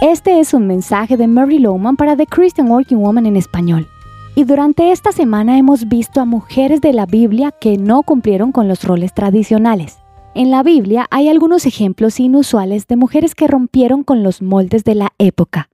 [0.00, 3.88] Este es un mensaje de Mary Lowman para The Christian Working Woman en español.
[4.36, 8.68] Y durante esta semana hemos visto a mujeres de la Biblia que no cumplieron con
[8.68, 9.98] los roles tradicionales.
[10.36, 14.94] En la Biblia hay algunos ejemplos inusuales de mujeres que rompieron con los moldes de
[14.94, 15.68] la época.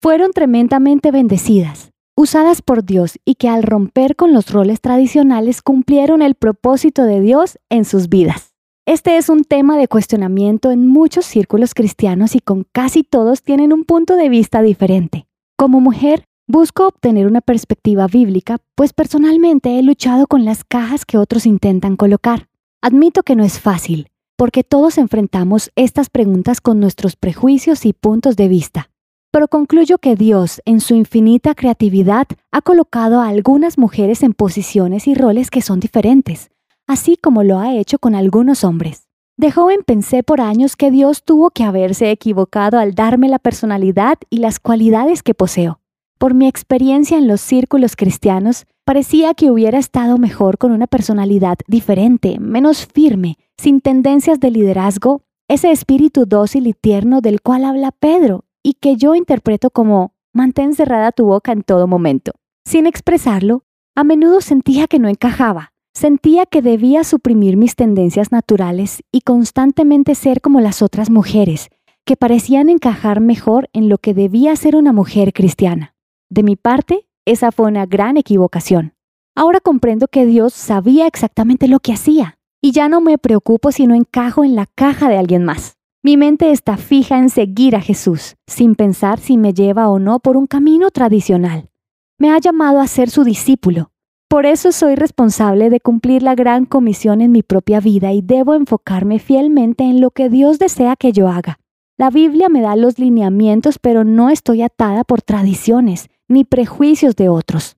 [0.00, 6.22] Fueron tremendamente bendecidas, usadas por Dios y que al romper con los roles tradicionales cumplieron
[6.22, 8.55] el propósito de Dios en sus vidas.
[8.88, 13.72] Este es un tema de cuestionamiento en muchos círculos cristianos y con casi todos tienen
[13.72, 15.26] un punto de vista diferente.
[15.58, 21.18] Como mujer, busco obtener una perspectiva bíblica, pues personalmente he luchado con las cajas que
[21.18, 22.46] otros intentan colocar.
[22.80, 28.36] Admito que no es fácil, porque todos enfrentamos estas preguntas con nuestros prejuicios y puntos
[28.36, 28.90] de vista
[29.36, 35.06] pero concluyo que Dios, en su infinita creatividad, ha colocado a algunas mujeres en posiciones
[35.06, 36.48] y roles que son diferentes,
[36.86, 39.06] así como lo ha hecho con algunos hombres.
[39.38, 44.16] De joven pensé por años que Dios tuvo que haberse equivocado al darme la personalidad
[44.30, 45.80] y las cualidades que poseo.
[46.18, 51.58] Por mi experiencia en los círculos cristianos, parecía que hubiera estado mejor con una personalidad
[51.66, 57.92] diferente, menos firme, sin tendencias de liderazgo, ese espíritu dócil y tierno del cual habla
[57.92, 62.32] Pedro y que yo interpreto como mantén cerrada tu boca en todo momento.
[62.64, 69.02] Sin expresarlo, a menudo sentía que no encajaba, sentía que debía suprimir mis tendencias naturales
[69.10, 71.70] y constantemente ser como las otras mujeres,
[72.04, 75.94] que parecían encajar mejor en lo que debía ser una mujer cristiana.
[76.28, 78.92] De mi parte, esa fue una gran equivocación.
[79.34, 83.86] Ahora comprendo que Dios sabía exactamente lo que hacía, y ya no me preocupo si
[83.86, 85.78] no encajo en la caja de alguien más.
[86.02, 90.20] Mi mente está fija en seguir a Jesús, sin pensar si me lleva o no
[90.20, 91.70] por un camino tradicional.
[92.18, 93.92] Me ha llamado a ser su discípulo.
[94.28, 98.54] Por eso soy responsable de cumplir la gran comisión en mi propia vida y debo
[98.54, 101.58] enfocarme fielmente en lo que Dios desea que yo haga.
[101.96, 107.28] La Biblia me da los lineamientos, pero no estoy atada por tradiciones ni prejuicios de
[107.28, 107.76] otros.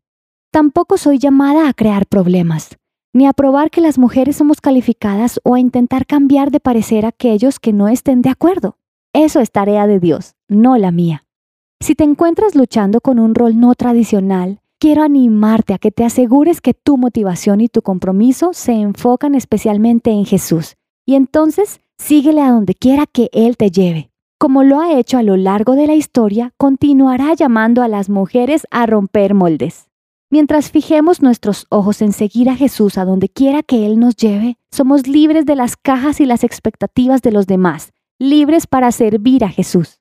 [0.50, 2.78] Tampoco soy llamada a crear problemas
[3.14, 7.08] ni a probar que las mujeres somos calificadas o a intentar cambiar de parecer a
[7.08, 8.76] aquellos que no estén de acuerdo.
[9.12, 11.24] Eso es tarea de Dios, no la mía.
[11.80, 16.60] Si te encuentras luchando con un rol no tradicional, quiero animarte a que te asegures
[16.60, 22.50] que tu motivación y tu compromiso se enfocan especialmente en Jesús, y entonces síguele a
[22.50, 24.10] donde quiera que Él te lleve.
[24.38, 28.66] Como lo ha hecho a lo largo de la historia, continuará llamando a las mujeres
[28.70, 29.88] a romper moldes.
[30.30, 34.58] Mientras fijemos nuestros ojos en seguir a Jesús a donde quiera que Él nos lleve,
[34.70, 39.48] somos libres de las cajas y las expectativas de los demás, libres para servir a
[39.48, 40.00] Jesús.